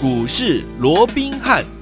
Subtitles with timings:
[0.00, 1.77] 股市罗宾汉。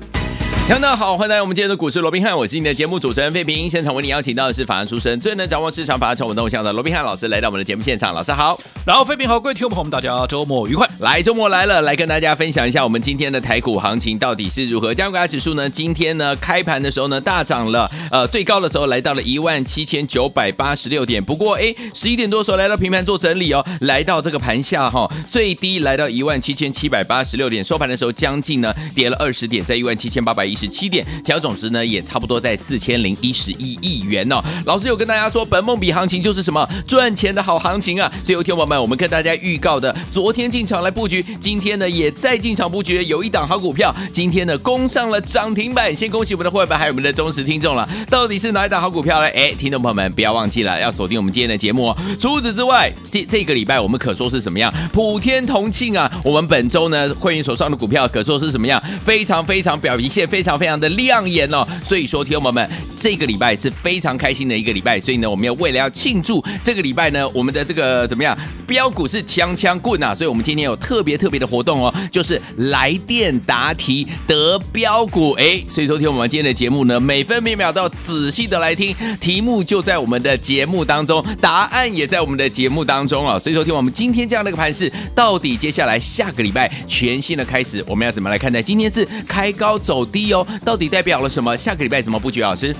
[0.66, 3.70] 听众大家好，欢迎来到我们今天的股市罗宾汉，我是你的节目主持人费平。
[3.70, 8.12] 现场为你邀请到的是法案出身、最能掌握市场法案传闻动向的罗宾汉老师，来到我们的节目现场。
[8.12, 10.84] 老师好，然后费平好，各位听众朋友们，大家周末愉快。
[10.98, 14.92] 来，周末来了，来跟大家分享一下我们今天的台股行情到底是如何。
[14.92, 21.22] 加权指数呢，今天呢开盘的时候呢大涨了，呃，最高的时候来到了一万七千九百八十六点。
[21.22, 31.06] 不过哎，十一点多的时候来到平盘做整理哦，来到这个盘下哈、哦，最低来到一万七千七百八十六点，收盘的时候将近呢跌了二十点，在一万七千八百一十七点。
[31.22, 34.42] 调总值呢也差不多在四千零一十一亿元哦。
[34.64, 38.10] 老师有跟大家说，本梦比行情就是什么赚钱的好行情啊！
[38.24, 45.94] 所以，有听友们，我们跟大家预告的，昨天进场来布局，今天呢也在进场布局，有一档好股票，今天呢攻上了涨停板。
[45.94, 47.88] 先恭喜我们的会员，还有我们的忠实听众了。
[48.08, 49.26] 到底是哪一档好股票呢？
[49.28, 51.96] 哎，听众朋友们不要忘记了，要锁定我们今天的节目哦。
[52.18, 54.72] 除此之外，这这个礼拜我们可说是什么样？
[54.92, 56.10] 普天同庆啊！
[56.24, 58.82] 我们本周呢会员手上的股票可说是什么样？
[59.04, 61.26] 非常非常表现，非非常非常的亮。
[61.26, 88.62] 眼哦，所以说，听友们，这个礼拜是非常开心的一个礼拜，所以呢，我们要为了要庆祝这个礼拜呢，我们的这个怎么样，标股是枪枪棍啊，所以我们今天有特别特别的活动哦，就是来电答题得标股，哎，所以说听我们今天的节目呢，每分每秒都要仔细的来听，题目就在我们的节目当中，答案也在我们的节目当中啊，所以说听我们今天这样的一个盘势，到底接下来下个礼拜全新的开始，我们要怎么来看待？
[88.62, 91.56] 今天是开高走低哦，到底代表了什么？
[91.56, 92.40] 下个礼拜怎么布局？
[92.40, 92.74] 老师，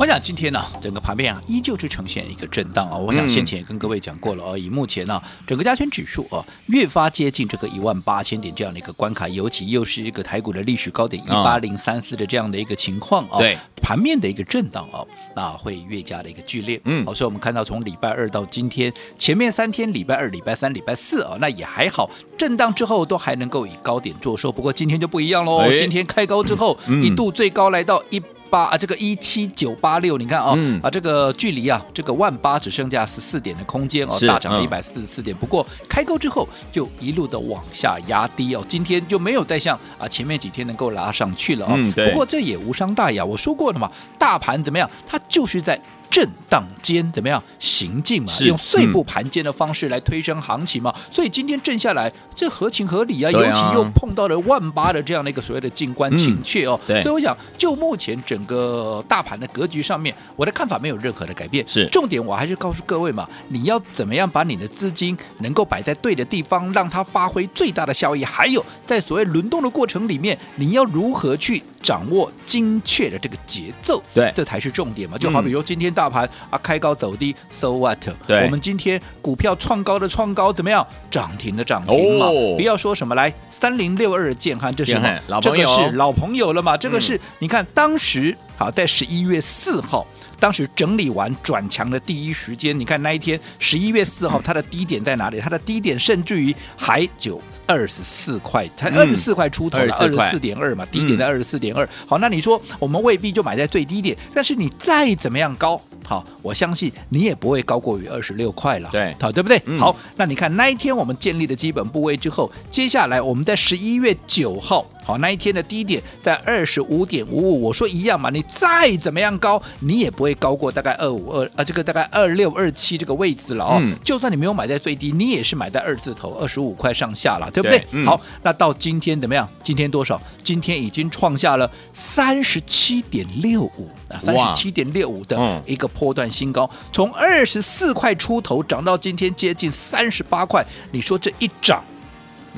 [0.00, 2.96] 我想今天呢，整个盘面啊，依旧是呈现一个震荡啊。
[2.96, 13.36] 我想先前也跟各位讲过了啊，以目前呢，整个加权指数啊，越发接近这个一万八千点这样的一个关卡，尤其又是一个台股的历史高点一八零三四的这样的一个情况啊。
[13.36, 15.04] 对，盘面的一个震荡啊，
[15.36, 16.80] 那会越加的一个剧烈。
[16.86, 24.50] 嗯，好，所以我们看到从礼拜二到今天，前面三天，礼拜二、礼拜三、礼拜四啊，那也还好，震荡之后都还能够以高点做收。
[24.50, 28.18] 不过今天就不一样喽，今天开高之后，一度最高来到一。
[28.50, 35.34] 八啊，这个一七九八六，你看啊，嗯、啊，这个距离啊，这个万八只剩下十四点的空间哦，大涨了一百四十四点。
[35.36, 41.70] 嗯、不过开高之后就一路的往下压低哦，今天就没有再像啊前面几天能够拉上去了哦。
[41.74, 45.80] 嗯、不过这也无伤大雅，我说过了嘛，大盘怎么样，它就是在。
[46.10, 48.28] 震荡间怎么样行进嘛？
[48.28, 50.92] 是用碎步盘间的方式来推升行情嘛？
[50.96, 53.30] 嗯、所以今天震下来，这合情合理啊！
[53.30, 56.78] 啊尤其又碰到了万八的这样的一个所谓的静观情阙哦。
[56.88, 61.64] 嗯、所以我想，就目前整个大盘的格局上面，我的看法没有任何的改变。
[61.68, 68.24] 是重点，我还是告诉各位嘛，你要怎么样把你的资金能够摆在对的地方，让它发挥最大的效益？
[68.24, 74.02] 还有，在所谓轮动的过程里面，你要如何去掌握精确的这个节奏？
[74.12, 75.16] 对，这才是重点嘛。
[75.16, 75.94] 就好比说今天。
[76.00, 77.98] 大盘啊，开高走低，so what？
[78.26, 80.86] 对，我们今天股票创高的创高怎么样？
[81.10, 84.94] 涨停的涨停嘛，哦、不要说什么来三零六二建汉，这是？
[85.26, 86.74] 老朋友，这个是老朋友了嘛？
[86.74, 90.06] 这个是、嗯、你看当时好在十一月四号。
[90.40, 95.38] 当时整理完转强的第一时间，你看那一天十一月四号，它的低点在哪里？
[95.38, 101.88] 它的低点甚至于还就二十四块，才二十四块出头了，二十四点二嘛，低点在二十四点二。
[102.06, 109.60] 好，那你说我们未必就买在最低点，但是你再怎么样高，好，我相信你也不会高过于二十六块了，对，好，对不对？
[109.78, 114.86] 好，那你看那一天我们建立的基本部位之后，接下来我们在十一月九号。
[115.02, 123.78] 好，那一天的低点在二十五点五五，我说一样嘛，你再怎么样高，你也不会高过大概二五二啊，这个大概二六二七这个位置了哦。
[123.80, 127.78] 嗯、就算你没有买在最低，你也是买在二字头，二十五块上下了，对不对？
[127.78, 129.48] 对嗯、好，那到今天怎么样？
[129.62, 130.20] 今天多少？
[130.42, 141.82] 今天已经创下了三十七点六五啊，三十七点六五的一个波段新高，从二十四块出头涨到今天接近三十八块，你说这一涨？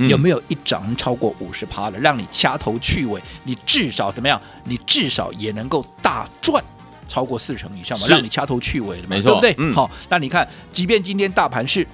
[0.09, 3.21] 有没有一涨超过五十趴了，让你掐头去尾？
[3.45, 4.41] 你至少怎么样？
[4.65, 6.65] 你至少也能够大赚
[7.13, 8.07] 超过四成以上嘛？
[8.09, 9.55] 让你掐头去尾的，没错，对不对？
[9.59, 11.87] 嗯、好，那你看，即便今天大盘是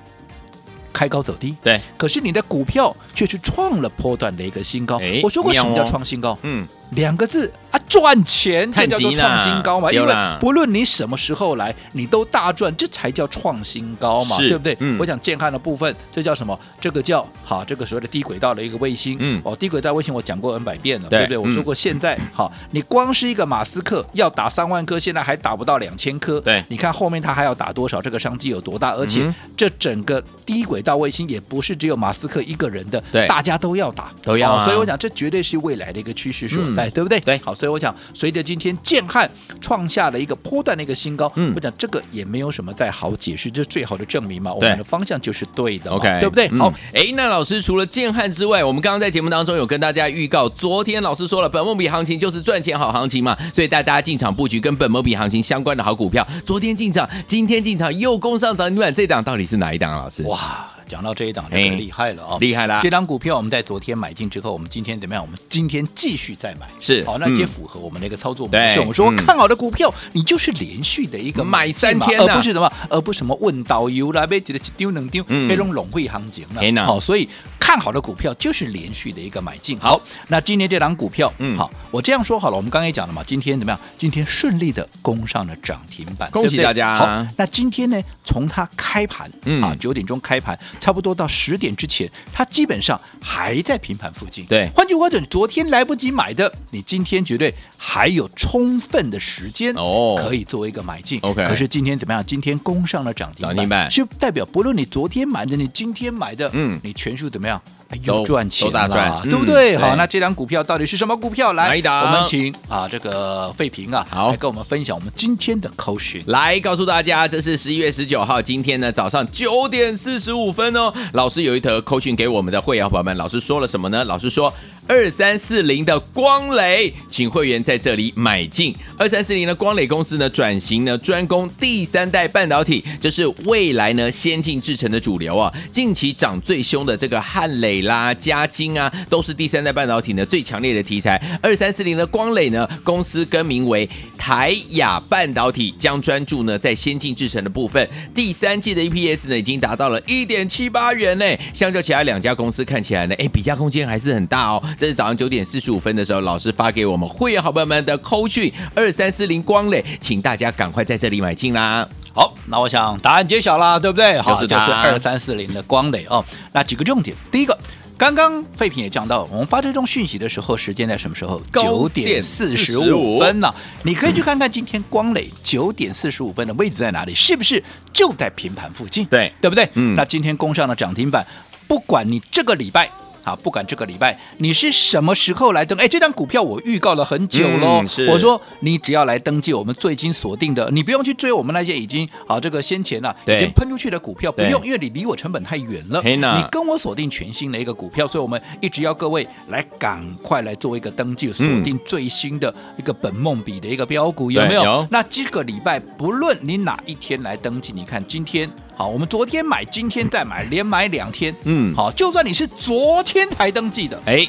[0.93, 5.01] 开高走低，对，可是你的股票却是创了波段的一个新高。
[5.25, 6.39] 我说过什么叫创新高？
[6.43, 7.51] 嗯，两个字。
[7.71, 9.93] 啊，赚钱这叫做创新高嘛？
[9.93, 14.75] 因为不论你什么时候来，你都大赚，这才叫创新高嘛，对不对？
[14.81, 16.59] 嗯、我讲健康的部分，这叫什么？
[16.81, 19.19] 这个叫好，这个所谓的低轨道的一个卫星。
[19.21, 21.51] 嗯，哦，低轨道卫星我讲过 N 百遍了，对，对不对？
[21.51, 26.41] 我说过，现在好，你光是一个马斯克要打三万颗，现在还打不到两千颗。
[26.41, 28.01] 对，你看后面他还要打多少？
[28.01, 28.93] 这个商机有多大？
[28.93, 34.65] 而且这整个低轨道卫星也不是只有马斯克一个人的，对，大家都要打，都要、啊。
[34.65, 37.21] 所以我讲，这绝对是未来的一个趋势所在，嗯、对不对？
[37.21, 37.55] 对，好。
[37.55, 39.29] 所以我想随着今天建汉
[39.61, 46.49] 创下了一个波段的一个新高，嗯我讲这个也没有什么再好解释，这是最好的证明嘛，我对们的方向就是对的 OK，对不对？
[46.53, 56.27] 嗯好，哎，那老师除了建汉之外，我们刚刚在节目当中有跟大家预告，昨天老师说了，本梦比行情就是赚钱好行情嘛，所以带大家进场布局跟本梦比行情相关的好股票。
[56.45, 59.99] 昨天进场，今天进场又攻上涨停板，这档到底是哪一档啊？
[60.05, 60.23] 老师？
[60.25, 65.23] 哇，讲到这一档就哎很厉害了哦，厉害啦这档股票我们在昨天买进之后，我们今天怎么样？
[65.23, 67.37] 我们今天继续再买，是好，那嗯。
[67.39, 68.81] 也符合我们的一个操作模对式。
[68.81, 72.25] 我们说嗯看好的股票，你就是连续的一个买三天啊。
[72.27, 74.41] 而不是什么，而不是什么问导游啦，被
[74.77, 75.47] 丢能丢，嗯。
[75.47, 76.85] 那种 lon 会行情了。
[76.85, 77.29] 好，所以
[77.69, 79.79] 看好的股票就是连续的一个买进。
[79.79, 83.79] 好，那今天这档股票，嗯好，我这样说好了，我们刚才也讲了嘛，今天怎么样？
[83.99, 94.47] 今天顺利的攻上了涨停板，恭喜大家好，那今天呢，从它开盘嗯啊九点钟开盘，差不多到十点之前，它基本上还在平盘附近。
[94.47, 101.21] 对换句话讲，昨天来不及买的，你今天绝对还有充分的时间哦可以作为一个买进。
[101.21, 102.25] OK 可是今天怎么样？
[102.25, 107.58] 今天攻上了涨停板，涨停板是代表不论你昨天买的，你今天买的，嗯你全数怎么样？
[107.89, 109.73] 哎都又赚钱大赚对不对？
[109.73, 111.55] 对好，那这张股票到底是什么股票？
[111.55, 116.23] 来，我们请啊这个费平啊，好来跟我们分享我们今天的口讯。
[116.27, 120.93] 来告诉大家，这是十一月十九号，今天呢早上九点四十五分哦。
[121.13, 124.05] 老师有一则口讯给我们的会员朋友们，老师说了什么呢？
[124.05, 124.53] 老师说
[124.89, 128.75] 二三四零的光磊，请会员在这里买进。
[128.97, 135.53] 二三四零的光磊公司呢转型呢专攻第三代半导体，这是未来呢先进制程的主流啊。
[135.71, 141.23] 近期涨最凶的这个汉磊啦、嘉晶啊，都是第三代半导体呢最强烈的题材。
[141.43, 143.87] 二三四零的光磊呢，公司更名为
[144.19, 147.89] 台亚半导体，将专注呢在先进制程的部分。
[148.15, 151.25] 第三季的 EPS 呢已经达到了一点七八元呢，
[151.55, 154.63] 相较其他两家公司看起来呢，哎，比价空间还是很大哦。
[154.77, 161.89] 这是早上九点四十五分的时候，老师发给我们会员好朋友们的扣讯二三四零光磊，请大家赶快在这里买进啦。
[162.13, 164.21] 好，那我想答案揭晓啦，对不对？
[164.21, 166.25] 好，就是就是二三四零的光磊哦。
[166.53, 167.57] 那几个重点，第一个。
[167.99, 171.43] 刚刚废品也讲到，我们发这种讯息的时候，时间在什么时候？
[171.53, 173.53] 九点四十五分呢、
[173.83, 177.61] 你可以去看看今天光磊九点四十五分的位置在哪里，是不是
[177.93, 179.05] 就在平盘附近？
[179.07, 179.69] 对对不对？
[179.75, 181.27] 嗯那今天攻上了涨停板，
[181.67, 182.89] 不管你这个礼拜。
[183.29, 187.81] 啊，不管这个礼拜你是什么时候来登，哎，这张股票我预告了很久喽。
[187.83, 188.07] 嗯是。
[188.07, 196.03] 我说你只要来登记我们最近锁定的，你不用去追我们那些已经啊这个先前啊已经喷出去的股票，不用，因为你离我成本太远了。
[196.03, 204.87] 你跟我锁定全新的一个股票，所以我们一直要各位来赶快来做一个登记，锁定最新的一个本梦比的一个标股，有没有。
[204.91, 211.75] 那这个礼拜不论你哪一天来登记，你看今天好，我们昨天买，今天再买，连买两天，嗯。
[211.75, 214.25] 好，就算你是昨天才登记的，哎，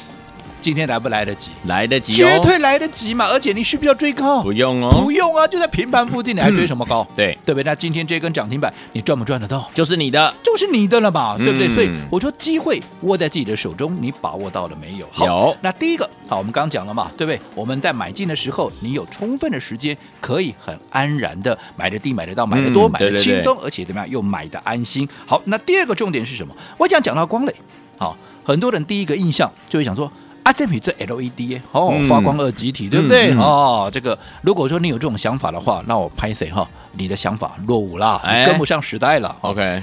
[0.60, 1.50] 今天来不来得及？
[1.64, 3.26] 来得及哦，绝对来得及嘛！
[3.26, 4.42] 而且你需不需要追高？
[4.42, 7.06] 不用哦不，用啊，就在平盘附近，你还追什么高？
[7.14, 7.64] 对对不对？
[7.64, 9.68] 那今天这根涨停板，你赚不赚得到？
[9.74, 10.32] 就是你的。
[10.44, 11.68] 就是你的了嘛，对不对？
[11.68, 15.06] 嗯所以我说机会握在自己的手中，你把握到了没有？
[15.12, 17.40] 好有那第一个，好，我们刚刚讲了嘛，对不对？
[17.54, 25.08] 我们在买进的时候，你有充分的时间，可以很安然的买得低、买得到、买得多、买得嗯对对对轻松，而且怎么样，又买的安心。
[25.24, 26.54] 好，那第二个重点是什么？
[26.76, 27.54] 我想讲到光磊，
[27.96, 30.10] 好，很多人第一个印象就会想说。
[30.50, 33.32] 啊，这笔这 LED 哦嗯，发光二极体，对不对？
[33.36, 36.68] 哦，这个如果说你有这种想法的话，那我拍谁哈？
[36.92, 39.34] 你的想法落伍啦，哎跟不上时代了。
[39.42, 39.80] OK，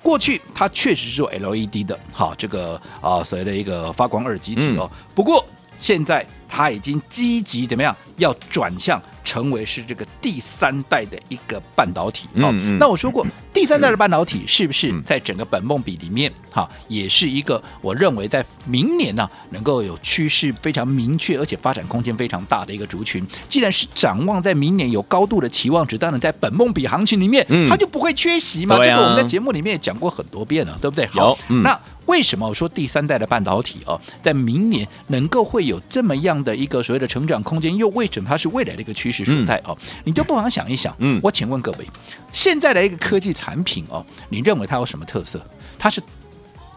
[0.00, 4.88] 过去它确实是做 LED 的，好，这个啊所谓的一个发光二极体哦。
[4.92, 5.44] 嗯不过
[5.78, 12.28] 现在它已经积极怎么样，要转向成为是这个第三代的一个半导体。
[12.40, 23.26] 好、嗯嗯那我说过，第三代的半导体是不是嗯在整个本梦比里面，哈，也是一个我认为在明年呢、能够有趋势非常明确，而且发展空间非常大的一个族群。
[23.48, 28.76] 既然是展望在明年有高度的期望值，当然在本梦比行情里面，嗯它就不会缺席嘛。
[28.76, 31.06] 啊这个我们在节目里面也讲过很多遍了，对不对？
[31.06, 37.76] 好，嗯那为什么我说第三代的半导体哦，在明年能够会有这么样的一个所谓的成长空间？
[37.76, 39.76] 又为什么它是未来的一个趋势所在哦？
[40.04, 41.86] 你就不妨想一想，嗯我请问各位，
[42.32, 45.40] 现在的一个科技产品哦，你认为它有什么特色？
[45.78, 46.02] 它是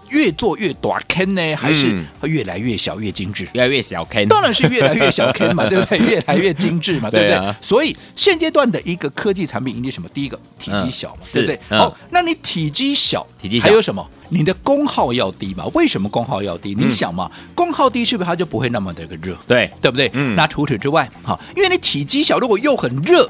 [0.09, 3.47] 越做越短坑呢，还是嗯越来越小越精致？
[3.53, 5.97] 越来越小坑当然是越来越小坑嘛， 对不对？
[5.99, 7.29] 越来越精致嘛，对不对？
[7.29, 10.07] 对啊所以现阶段的一个科技产品，迎接什么？
[10.13, 11.77] 第一个体积小嘛，嗯对不对？
[11.77, 14.07] 好，那你体积小，体积小还有什么？
[14.29, 15.65] 你的功耗要低嘛？
[15.73, 16.75] 为什么功耗要低？
[16.77, 19.37] 你想嘛，功耗低是不是它就不会那么的一个热？
[19.47, 20.09] 对对不对？
[20.13, 23.29] 嗯那除此之外，哈，因为你体积小，如果又很热。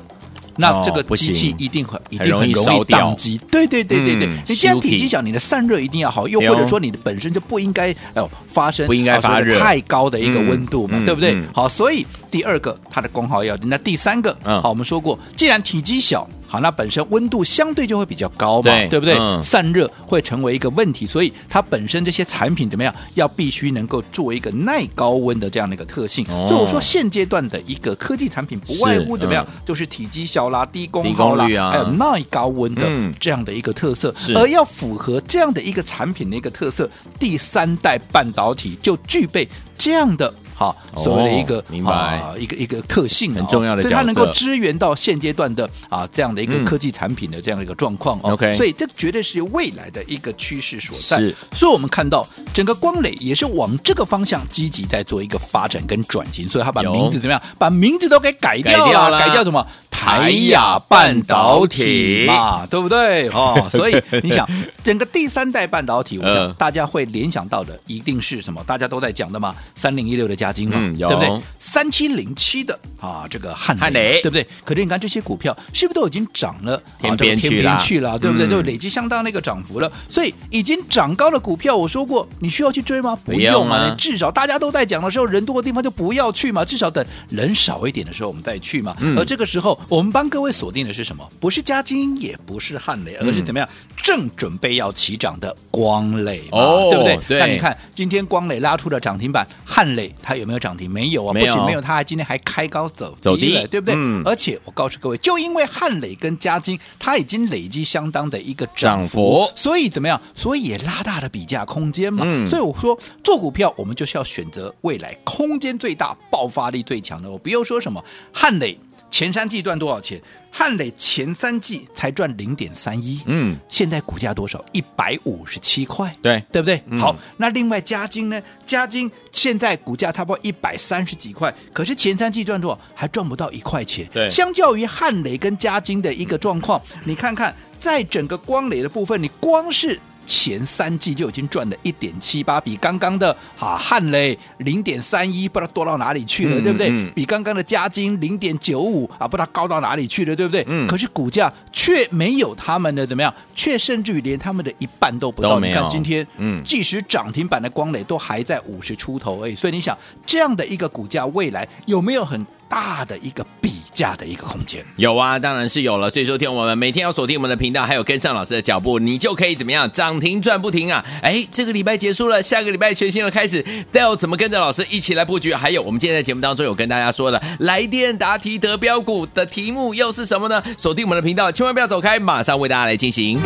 [0.58, 3.40] 那这个机器一定很一定很容易宕机。
[3.52, 11.46] 对对对对对，嗯你既然体积小，你的散热一定要好，又或者说你的本身就不应该哦发生不应该发热太高的一个温度嘛，嗯对不对嗯？
[11.54, 16.28] 好，所以第二个它的功耗要，那第三个，嗯好，我们说过，既然体积小。
[16.48, 19.18] 好，那本身温度相对就会比较高嘛，对不对？
[19.20, 26.26] 嗯散热会成为一个问题，所以它本身这些产品怎么样，要必须能够做一个耐高温的这样的一个特性。
[26.30, 34.14] 哦所以我说现阶段的一个科技产品，不外乎怎么样，嗯就是体积小啦、低功耗啦，啊还有耐高温的嗯这样的一个特色。
[34.18, 36.90] 是而要符合这样的一个产品的一个特色，
[37.20, 40.34] 第三代半导体就具备这样的。
[40.58, 48.34] 好，所谓的一个、哦明白啊、一个一个特性、哦，很重要的所以它能够支援到现阶段的啊这样的一个嗯科技产品的这样的一个状况哦。
[48.34, 51.18] OK 所以这绝对是未来的一个趋势所在。
[51.18, 57.42] 是所以我们看到整个光磊也是往这个方向积极在做一个发展跟转型，所以他把名字怎么样？
[57.60, 59.64] 把名字都给改掉了，改掉了改掉什么？
[60.08, 63.28] 台亚半导体嘛，对不对？
[63.36, 64.48] 哦，所以你想，
[64.84, 68.64] 整个第三代半导体，我嗯想大家会联想到的一定是什么？
[68.66, 71.42] 大家都在讲的嘛，三零一六的加金嘛，嗯对不对？
[71.60, 74.48] 三七零七的啊，这个汉汉磊对不对？
[74.64, 78.48] 可是你看这些股票是不是都已经涨了啊天边这个去了，对不对？
[78.48, 79.92] 嗯就累积相当那个涨幅了。
[80.10, 83.14] 所以已经涨高的股票，我说过，你需要去追吗？
[83.26, 88.96] 不不用用啊你至少大家都在讲的时候，人多的地方就不要去嘛，至少等人少一点的时候我们再去嘛。
[89.00, 91.28] 嗯而这个时候，我们帮各位锁定的是什么？
[91.40, 93.68] 不是嘉金，也不是汉磊，而是怎么样？
[94.04, 97.20] 正准备要起涨的光磊，哦对不对？
[97.28, 100.90] 对那你看今天光磊拉出了涨停板，汉磊它有没有涨停？
[100.90, 103.96] 没有啊，有不仅没有，它还今天还开高走走低了对不对？
[103.98, 110.22] 嗯而且我告诉各位，就因为汉磊跟嘉金，它已经累积相当的一个涨涨幅所以怎么样？
[110.36, 112.24] 所以也拉大了比价空间嘛。
[112.26, 117.30] 嗯所以我说做股票，我们就是要选择未来空间最大、爆发力最强的。
[117.30, 118.78] 我不用说什么汉磊
[119.10, 120.22] 前三季赚多少钱，
[120.52, 124.64] 汉磊前三季才赚零点三一，嗯，现在股价多少？
[124.74, 126.82] 一百五十七块，对对不对？
[126.88, 128.42] 嗯好，那另外嘉金呢？
[128.66, 132.80] 嘉金现在股价差不多一百三十几块，可是前三季赚多少？
[132.94, 134.08] 还赚不到一块钱。
[134.14, 140.00] 对相较于汉磊跟嘉金的一个状况，你看看，在整个光磊的部分，你光是。
[140.28, 146.90] 前三季就已经赚了一点七八，比刚刚的啊汉雷零点三一不知道多到哪里去了，嗯对不对？
[146.92, 150.64] 嗯比刚刚的嘉金零点九五啊，不知道高到哪里去了，对不对？
[150.68, 155.60] 嗯可是股价却没有他们的怎么样，却甚至于连他们的一半都不到。
[155.62, 164.86] 你看今天，嗯即使涨停板的光磊都还在五十出头而已，所以你想这样的一个股价，未来有没有很大的一个比价的一个空间？
[164.98, 166.08] 有啊，当然是有了。
[166.08, 171.04] 所以说，听我们每天要锁定我们的频道，还有跟上老师的脚步，你就可以怎么样涨停赚不停啊！
[171.24, 175.52] 哎，这个礼拜结束了，下个礼拜全新的开始，要怎么跟着老师一起来布局？
[175.52, 180.62] 还有我们今天在节目当中有跟大家说的来电答题得标股的题目又是什么呢？
[180.78, 183.40] 锁定我们的频道，千万不要走开，马上为大家来进行。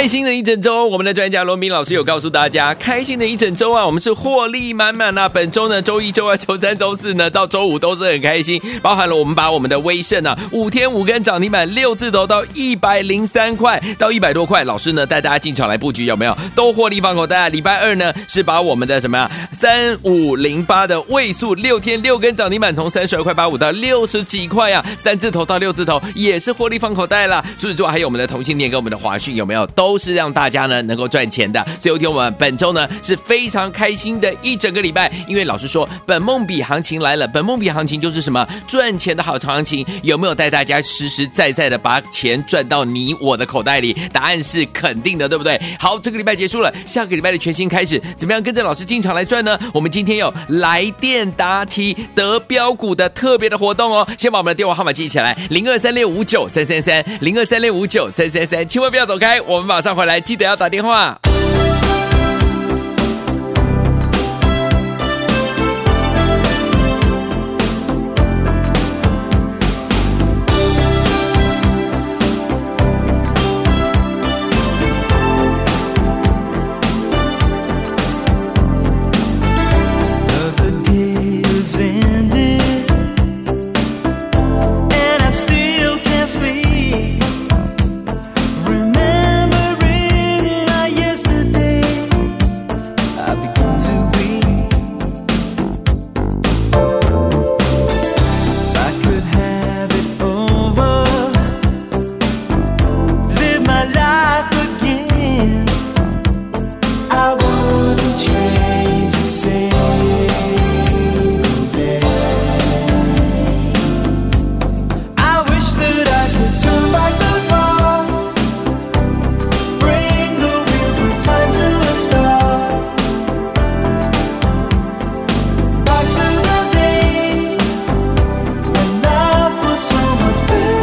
[0.00, 5.28] 开心的一整周，我们的专家罗明老师有告诉大家，开心的一整周啊，我们是获利满满啊。
[5.28, 16.34] 本周呢，周一、周二、周三、周四呢，到周五都是很开心，包含了我们把我们的威盛啊，五天五根涨停板，六字头到一百零三块到一百多块，老师呢带大家进场来布局，有没有？
[16.54, 17.50] 都获利放口袋。
[17.50, 27.44] 礼拜二呢是把我们的什么呀，三五零八的位数六天六根涨停板，从三十二块八五到六十几块啊，三字头到六字头也是获利放口袋啦。
[27.58, 29.66] 除此之外，还有我们的同性恋跟我们的华讯，有没有？
[29.66, 31.60] 都都是让大家呢能够赚钱的。
[31.80, 43.92] 所以，有听我们本周呢是非常开心的一整个礼拜，因为老师说本梦比行情来了，本梦比行情就是什么赚钱的好行情，有没有带大家实实在在的把钱赚到你我的口袋里？
[44.12, 45.60] 答案是肯定的，对不对？
[45.76, 49.58] 好，这个礼拜结束了，下个礼拜的全新开始，怎么样跟着老师进场来赚呢？
[49.74, 61.18] 我们今天有来电答题得标股的特别的活动哦，先把我们的电话号码记起来，零二三六五九三三三，零二三六五九三三三，千万不要走开，我们把马上回来，记得要打电话。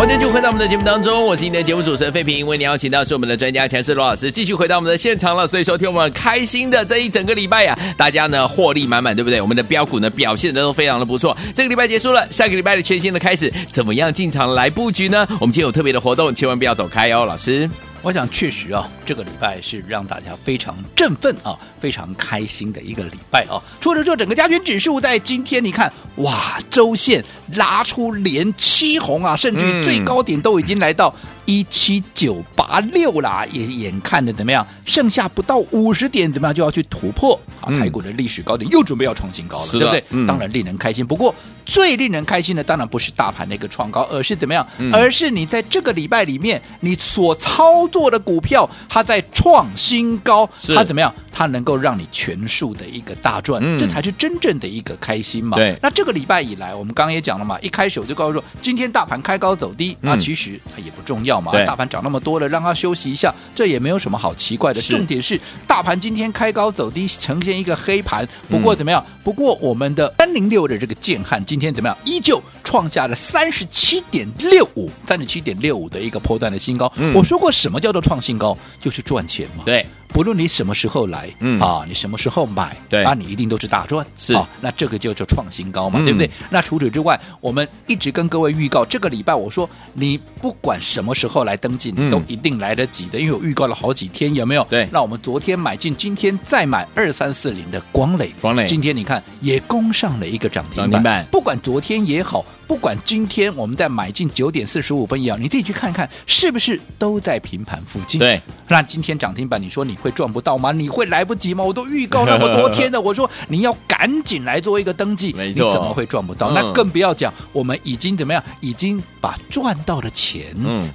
[0.07, 5.45] 欢迎继续回到我们的节目当中，我是你的节目主持人费平，为你邀请到是我们的专家强势罗老师，继续回到我们的现场了。
[5.45, 9.41] 所以说，听我们开心的这一整个礼拜呀、大家呢获利满满，对不对？
[9.41, 11.35] 我们的标股呢表现的都非常的不错。
[11.53, 15.27] 这个礼拜结束了，下个礼拜的全新的开始，怎么样进场来布局呢？
[15.41, 17.69] 我们今天有特别的活动，千万不要走开哦，老师。
[18.07, 23.59] 我想确实啊，这个礼拜是让大家非常振奋啊，非常开心的一个礼拜啊。
[23.81, 27.21] 除了说整个加权指数在今天，你看哇，周线
[27.55, 31.13] 拉出连七红啊，甚至于最高点都已经来到。
[31.49, 34.67] 一七九八六啦，也眼看着怎么样？
[34.85, 37.71] 剩下不到五十点，怎么样就要去突破啊？
[37.79, 40.03] 台股的历史高点又准备要创新高了，对不对？
[40.09, 41.07] 嗯、当然令人开心。
[41.07, 41.33] 不过
[41.67, 44.65] 最令人开心的，当然不是大盘的一个创高，而是怎么样？
[44.77, 51.13] 嗯、而是你在这个礼拜里面，你所操作的股票，它在创新高，它怎么样？
[51.38, 55.56] 它能够让你全数的一个大赚，嗯、这才是真正的一个开心嘛。
[55.56, 55.77] 对。
[55.84, 61.39] 那这个礼拜以来，我们刚刚也讲了嘛，一开始我就告诉说，今天大盘开高走低，那、嗯、其实它也不重要。
[61.39, 64.82] 嘛，大盘涨那么多了，让它休息一下，这也没有什么好奇怪的。
[64.82, 68.27] 重点是，大盘今天开高走低，呈现一个黑盘。
[68.50, 69.06] 不过怎么样？
[69.24, 71.96] 不过我们的三零六的这个建汉今天怎么样？
[72.03, 76.91] 依旧创下了三十七点六五，三十七点六五的一个波段的新高。
[77.13, 78.58] 我说过，什么叫做创新高？
[78.82, 79.63] 就是赚钱嘛。
[79.63, 79.86] 对。
[80.07, 81.59] 不论你什么时候来，嗯。
[81.59, 83.03] 啊，你什么时候买，对。
[83.03, 84.33] 啊，你一定都是大赚，是。
[84.33, 86.29] 啊，那这个就叫创新高嘛，嗯、对不对？
[86.49, 94.63] 那除此之外，我们一直跟各位预告，这个礼拜我说，你不管什么时候来登记，你都一定来得及的，嗯、因为我预告了好几天，有没有？
[94.69, 102.45] 对，那我们昨天买进，今天再买二三四零的光磊，光磊，今天你看也攻上了一个涨停板，不管昨天也好。
[102.67, 108.19] 不管今天我们在买进九点四十五分一样，你自己去看看是不是都在平盘附近？
[108.19, 110.71] 对，那今天涨停板，你说你会赚不到吗？
[110.71, 111.63] 你会来不及吗？
[111.63, 116.49] 我都预告那么多天了， 我说你要赶紧来做一个登记，你怎么会赚不到？
[116.51, 118.43] 嗯、那更不要讲，我们已经怎么样？
[118.61, 120.45] 已经把赚到的钱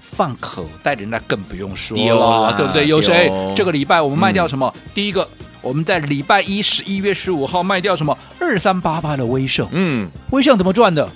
[0.00, 2.86] 放口袋里，那更不用说了，啊、对不对？
[2.86, 3.30] 有谁？
[3.56, 4.72] 这个礼拜我们卖掉什么？
[4.76, 5.28] 嗯、第一个，
[5.60, 8.16] 我们在礼拜一十一月十五号卖掉什么？
[8.38, 11.08] 二三八八的威盛，嗯，威盛怎么赚的？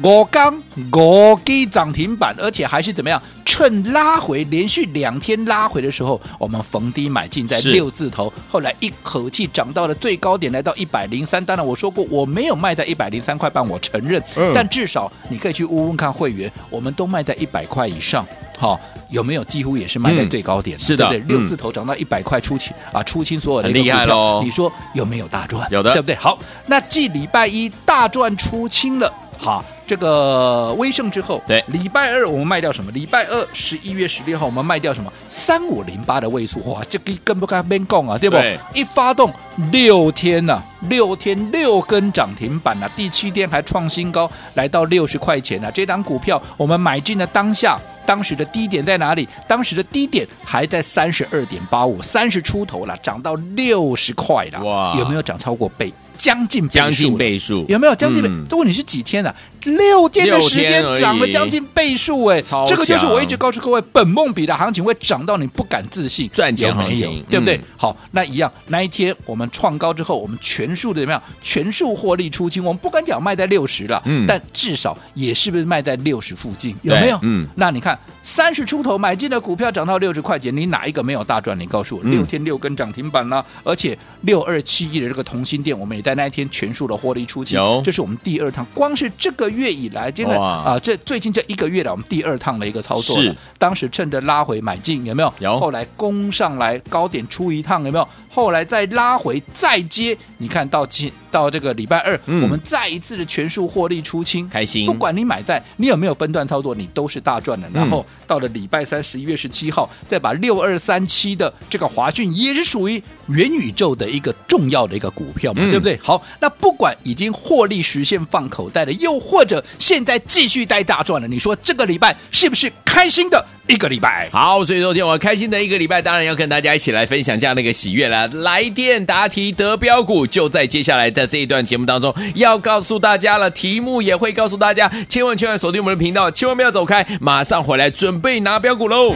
[0.00, 3.20] 我刚我给涨停板，而且还是怎么样？
[3.44, 11.44] 趁拉回连续两天拉回的时候，我们逢低买进在六字头，后来一口气涨到了最高点，来到一百零三。
[11.44, 14.22] 当然我说过我没有卖在一百零三块半，我承认。
[14.36, 18.26] 嗯、但至少你可以去问问看会员，我们都卖在一百块以上，
[18.56, 19.44] 好、哦、有没有？
[19.44, 21.36] 几乎也是卖在最高点、嗯，是的，对不对？
[21.36, 24.40] 六字头涨到一百块出清、嗯、啊，出清所有的很厉害喽。
[24.42, 25.68] 你说有没有大赚？
[25.70, 26.14] 有的，对不对？
[26.16, 29.62] 好，那继礼拜一大赚出清了，好。
[29.92, 32.90] 这个威盛之后，对，礼拜二我们卖掉什么？
[32.92, 35.12] 礼拜二十一月十六号我们卖掉什么？
[35.28, 38.16] 三五零八的位数，哇，这个跟不跟边讲啊？
[38.16, 38.36] 对不？
[38.36, 39.30] 对一发动
[39.70, 45.70] 六天呐、啊，六天六根涨停板呐、啊，第七天还创新高，来到六十块钱呐、啊。
[45.70, 49.28] 这档股票我们买进的当下，当时的低点在哪里？
[49.46, 55.92] 当时的低点还在三十二点八五，三十出头了，涨到六十块了，哇，有没有涨超过倍？
[56.14, 58.30] 将近将近倍数，有没有将近倍？
[58.48, 59.34] 这问题是几天啊？
[59.64, 67.60] 六天的时间涨了将近倍数，哎，这个就是我一直告诉各位，本梦比的行情会涨到你不敢自信，赚钱没有，对不对？
[67.76, 71.22] 好，那一样，那一天我们创高之后，我们全数的怎么样？
[71.42, 76.76] 全数获利出清，我们不敢讲卖在六十了，嗯，但至少也是不是卖在六十附近？
[76.82, 77.18] 有没有？
[77.22, 81.58] 嗯，那你看三十出头买进的股票涨到六十块钱，你哪一个没有大赚？
[81.58, 83.44] 你告诉我，六天六根涨停板呢？
[83.64, 86.12] 而且六二七一的这个同心店，我们也在。
[86.14, 88.66] 那一天全数的获利出清，这是我们第二趟。
[88.74, 93.16] 光是这个月以来，真的啊，这最近这一个月了，我们第二趟的一个操作。
[93.20, 95.32] 是，当时趁着拉回买进，有没有？
[95.38, 95.60] 有。
[95.60, 98.08] 后来攻上来高点出一趟，有没有？
[98.28, 104.86] 后来再拉回再接，你看到今到这个礼拜二，我们再一次的全数获利出清，开心。
[104.86, 107.68] 不管你买在，你有没有分段操作，你都是大赚的。
[107.74, 115.98] 然后到了礼拜三，十一月十七号，再把六二三七的这个华讯，也是属于元宇宙的一个重要的一个股票嘛，对不对？
[116.02, 124.28] 好，那不管已经获利实现放口袋的，又或者现在继续带大赚了，你说这个礼拜是不是开心的一个礼拜？
[124.32, 128.26] 好，所以昨天我开心的一个礼拜，当然要跟大家一起来分享这样的一个喜悦了。
[128.28, 133.50] 来电答题得标股，就在接下来的这一段节目当中，要告诉大家了。
[133.50, 139.14] 题目也会告诉大家，千万千万锁定我们的频道，千万不要走开，马上回来准备拿标股喽。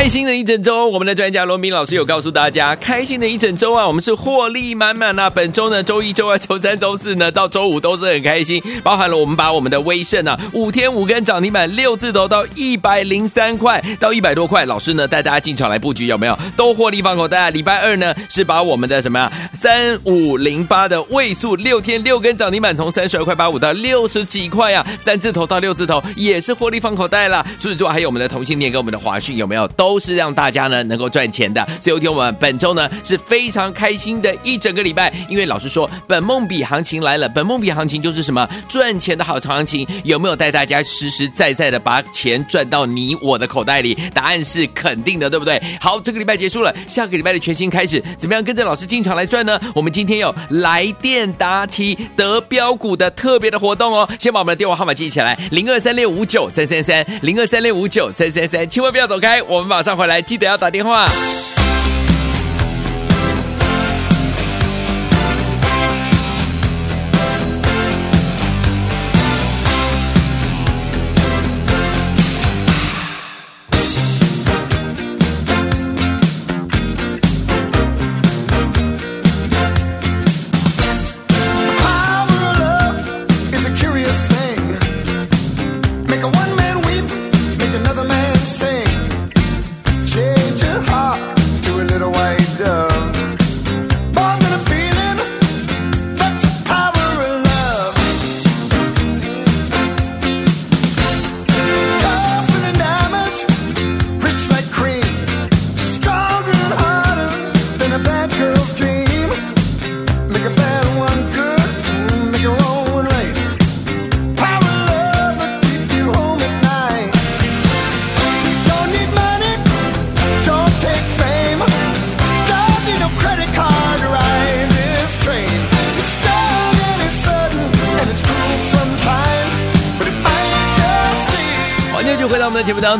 [0.00, 5.28] 开心的一整周，我们的专家罗明老师有告诉大家，开心的一整周啊，我们是获利满满啊。
[5.28, 16.38] 本周呢，周一、周二、周三、周四呢，到周五都是很开心，包含了我们把我们的威盛啊，五天五根涨停板，六字头到一百零三块到一百多块，老师呢带大家进场来布局，有没有？
[16.56, 17.50] 都获利放口袋。
[17.50, 27.46] 礼拜二呢，是把我们的什么呀，三五零八的位数六天六根涨停板，从三十二块八五到六十几块呀，三字头到六字头也是获利放口袋了。
[27.58, 29.68] 除此之外，还有我们的同性恋跟我们的华讯，有没有？
[29.76, 43.98] 都都是让大家呢能够赚钱的，所以有听我们本周呢是非常开心的一整个礼拜，因为老师说本梦比行情来了，本梦比行情就是什么赚钱的好行情，有没有带大家实实在在的把钱赚到你我的口袋里？
[44.14, 45.60] 答案是肯定的，对不对？
[45.80, 49.60] 好，这个礼拜结束了，下个礼拜的全新开始，怎么样跟着老师进场来赚呢？
[49.74, 59.79] 我们今天有来电答题得标股的特别的活动哦，先把我们的电话号码记起来，零二三六五九三三三，零二三六五九三三三，千万不要走开，我们把。
[59.80, 61.08] 马上回来，记得要打电话。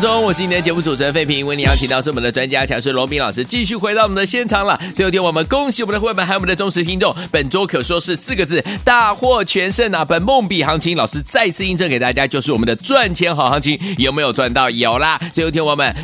[0.01, 4.81] 当中，我是今天的节目主持人费平，为你邀请到是我们的专家强势罗宾老师，继续回到我们的现场了。
[4.95, 10.03] 最后天，我们恭喜我们的会员还有我们的忠实听众，本周可说是四个字大获全胜啊！
[10.03, 14.71] 本梦比行情，老师再次印证给大家，就是我们的赚钱好行情，有没有赚到？
[14.71, 15.21] 有啦！
[15.35, 15.95] 最后天，我们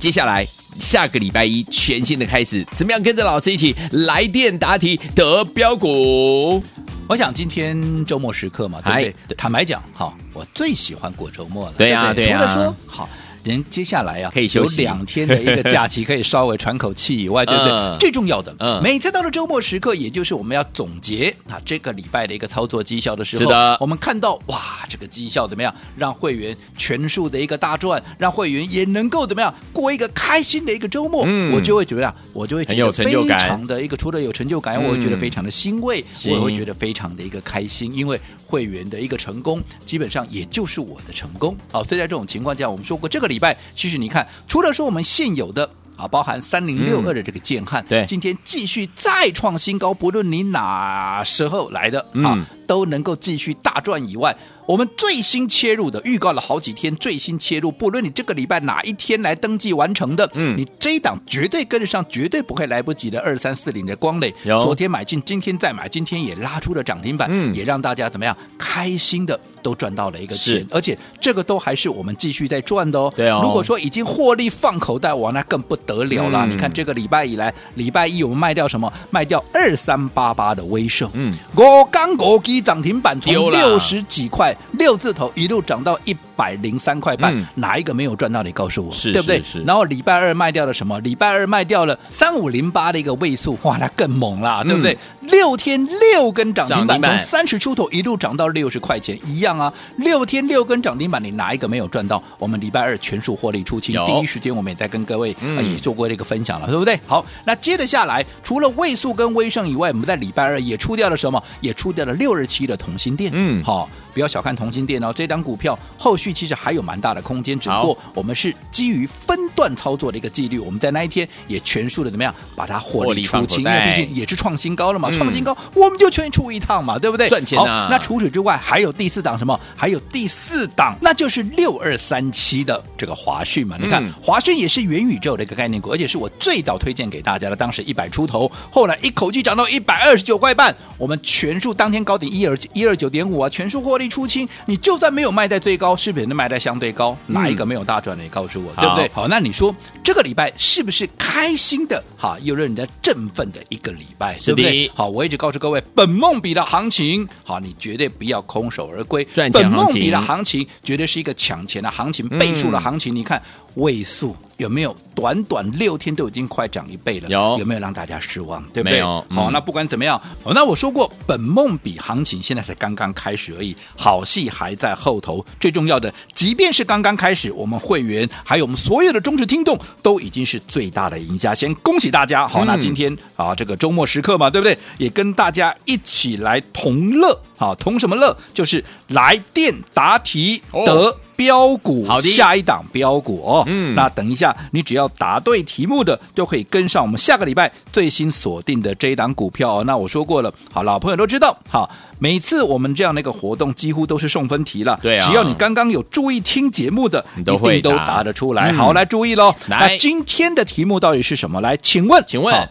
[0.00, 0.44] 接下来
[0.80, 6.60] 下个礼拜一全新的开始，怎么样跟着老师一起来电答题得标股？
[7.06, 9.14] 我想今天周末时刻嘛，对不对？
[9.28, 11.74] 对坦白讲，哈，我最喜欢过周末了。
[11.78, 12.38] 对呀，对呀。
[12.38, 13.08] 除了说好。
[13.44, 14.82] 人接下来啊，可以休息。
[14.82, 17.72] 有两天的一个假期， 可以稍微喘口气以外，对不对？
[17.72, 41.56] 嗯、最重要的，嗯，每次到了周末时刻，也就是我们要总结啊这个礼拜的一个操作绩效的时候，是的，我们看到哇，这个绩效怎么样，让会员全数的一个大赚，让会员也能够怎么样过一个开心的一个周末，嗯，我就会觉得，我就会觉得非常的一个，除了有成就感，我会觉得非常的欣慰，嗯、我会觉得非常的一个开心，因为会员的一个成功，基本上也就是我的成功。
[41.70, 44.08] 好，所以在这种情况下，我们说过这个礼拜，其实你。
[44.14, 54.36] 看，除了说我们现有的啊，包含三零六二的这个建汉，对，今天继续再创新高，不论你哪时候来的啊，都能够继续大赚以外。
[54.66, 63.20] 我们最新切入的，预告了好几天，最新切入，不论你这个礼拜哪一天来登记完成的，嗯，你这一档绝对跟得上，绝对不会来不及的。
[63.20, 73.12] 二三四零的光磊，昨天买进，今天再买，今天也拉出了涨停板，嗯，也让大家怎么样开心的都赚到了一个钱，而且这个都还是我们继续在赚的哦。
[73.14, 76.46] 对哦，如果说已经获利放口袋，哇，那更不得了了。
[76.46, 78.90] 嗯、你看这个礼拜以来，礼拜一我们卖掉什么？
[79.10, 84.56] 卖掉二三八八的威盛，嗯，我刚我基涨停板从六十几块。
[84.78, 88.42] 六字头一路涨到一百零三块半，嗯，哪一个没有赚到？
[88.42, 89.38] 你告诉我，是对不对？
[89.40, 90.98] 是是然后礼拜二卖掉了什么？
[91.00, 94.96] 礼拜二卖掉了三五零八的一个位数，哇，那更猛了，对不对？
[95.20, 99.72] 嗯、六天六根涨停板，从三十出头一路涨到六十块钱，一样啊。
[99.96, 102.22] 六天六根涨停板，你哪一个没有赚到？
[102.38, 106.98] 我们礼拜二全数获利出清，第一时间我们也在跟各位、嗯、也做过这个分享了，对不对？
[107.06, 111.42] 好，那接着下来，除了位数跟威盛以外，我们在礼拜二也出掉了什么？
[111.60, 113.88] 也出掉了六二七的同心店，嗯，好。
[114.14, 127.28] 不要小看同心电哦，这档股票后续其实还有蛮大的空间，只不过我们是基于分段操作的一个纪律，我们在那一天也全数的怎么样把它获利出清，因为毕竟也是创新高了嘛，创新高我们就全出一趟嘛，对不对？
[127.28, 127.88] 赚钱啊！
[127.90, 129.58] 那除此之外还有第四档什么？
[129.76, 133.76] 还有第四档，那就是六二三七的这个华讯嘛。
[133.80, 144.03] 你看华讯也是元宇宙的一个概念股，而且是我最早推荐给大家的，当时一百出头，后来一口气涨到一百二十九块半，我们全数当天高点一二一二九点五啊，全数获利。
[144.04, 147.16] 利出清，你就算没有卖在最高，是不是能卖在相对高？
[147.26, 148.22] 嗯、哪一个没有大赚的？
[148.22, 149.10] 你告诉我，对不对？
[149.14, 152.02] 好，那你说这个礼拜是不是开心的？
[152.16, 154.90] 哈，又让人家振奋的一个礼拜，是对不对？
[154.94, 159.24] 好，我一直告诉各位，本梦比的行情，好，你绝对不要空手而归。
[159.32, 163.14] 赚钱，本梦比的行情绝对是一个抢钱的行情，倍数的行情。
[163.14, 163.42] 嗯、你看
[163.74, 164.36] 位数。
[164.58, 167.28] 有没有短短六天都已经快涨一倍了？
[167.28, 168.62] 有有没有让大家失望？
[168.72, 168.92] 对不对？
[168.92, 169.26] 没有。
[169.30, 175.44] 好，那不管怎么样，哦，那我说过，本梦比行情现在才刚刚开始而已，好戏还在后头。
[175.58, 181.52] 最重要的，即便是刚刚开始，我们会员还有我们所有的忠实听众都已经是最大的赢家。
[181.52, 182.46] 先恭喜大家！
[182.46, 184.78] 好，那今天啊，这个周末时刻嘛，对不对？
[184.98, 187.36] 也跟大家一起来同乐。
[187.56, 188.36] 好，同什么乐？
[188.52, 193.64] 就是来电答题得标股，好的，下一档标股哦。
[193.66, 199.84] 嗯，那等一下，你只要答对题目的，就可以跟上我们下个礼拜最新锁定的这一档股票哦。
[199.84, 204.98] 那我说过了，好，老朋友都知道，好，每次我们这样的一个活动，几乎都是送分题了。
[205.02, 208.70] 对啊，只要你刚刚有注意听节目的，你都会一定都答得出来。
[208.70, 209.54] 嗯、好，来注意喽。
[209.68, 211.60] 来，那今天的题目到底是什么？
[211.60, 212.68] 来，请问，请问。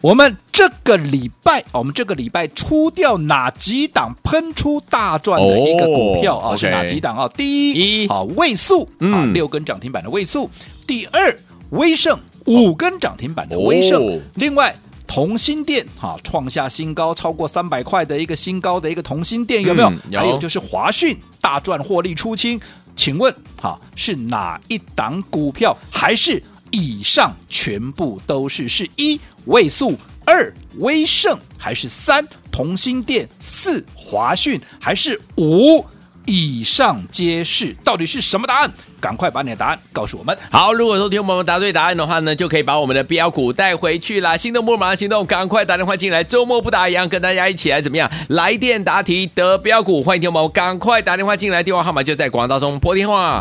[0.00, 6.56] 我们这个礼拜，我们这个礼拜出掉哪几档喷出大赚的一个股票啊？
[6.56, 7.28] 是哪几档啊？
[7.36, 10.48] 第一，啊，位数啊，六根涨停板的位数；
[10.86, 11.36] 第二，
[11.70, 14.72] 威盛五根涨停板的威盛；另外，
[15.08, 19.92] 同心电啊，创下新高，超过三百块的一个新高的一个同心电有没有？
[20.12, 22.60] 还有就是华讯大赚获利出清，
[22.94, 25.76] 请问啊，是哪一档股票？
[25.90, 26.40] 还是？
[26.70, 35.84] 以上全部都是是一位数，二威盛，还是三同心电，四华讯，还是五
[36.26, 37.74] 以上皆是？
[37.82, 38.72] 到底是什么答案？
[39.00, 40.36] 赶快把你的答案告诉我们。
[40.50, 44.36] 好，如果说听我们答对答案的话呢，就可以把我们的标股带回去啦。
[44.36, 46.24] 心动不如马上行动，赶快打电话进来。
[46.24, 48.10] 周末不打烊，跟大家一起来怎么样？
[48.28, 53.40] 来电答题得标股，欢迎听我们赶快打电话进来，电话号码就在广告中拨电话。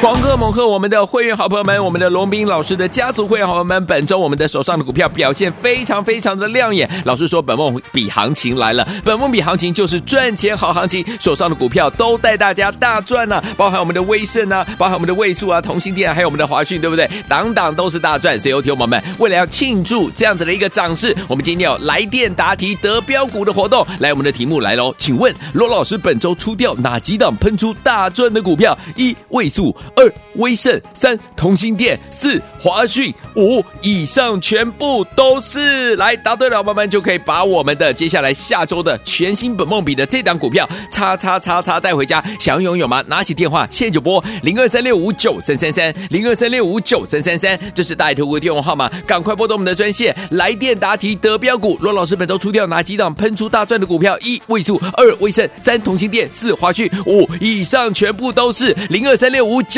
[0.00, 6.88] 狂贺猛贺我们的会员好朋友们，我们的龙斌老师的家族会员好朋友们，本周我们的手上的股票表现非常非常的亮眼。
[7.04, 17.10] 老师说，本梦比行情来了，本梦比行情就是赚钱好行情，手上的股票都带大家大赚呢、包含我们的威盛啊，包含我们的位数啊，同心电，还有我们的华讯，对不对？
[17.28, 18.38] 档档都是大赚。
[18.38, 28.78] 所以，有听友们，为了要庆祝这样子的一个涨势，我们今天要来电答题得标股的活动，来，我们的题目来喽，请问罗老师本周出掉哪几档喷出大赚的股票？
[28.94, 29.74] 一位数。
[29.96, 35.96] 二威盛，三同心电，四华讯，五以上全部都是。
[35.96, 42.22] 来答对了，老板们就可以把我们的接下来下周的全新本梦比的这档股票叉叉叉叉带回家。
[42.40, 43.02] 想要拥有吗？
[43.06, 51.76] 拿起电话现在就拨零二三六五九三三三零二三六五九三三三，这是大头股电话号码，赶快拨通我们的专线来电答题得标股。
[51.80, 54.18] 罗老师本周出掉哪几档喷出大赚的股票？
[54.20, 59.77] 一位数，二威盛，三同心电，四华讯，五以上全部都是零二三六五九